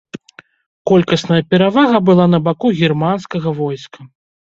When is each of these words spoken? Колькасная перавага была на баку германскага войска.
Колькасная 0.91 1.37
перавага 1.51 1.97
была 2.09 2.25
на 2.35 2.43
баку 2.49 2.75
германскага 2.83 3.59
войска. 3.65 4.13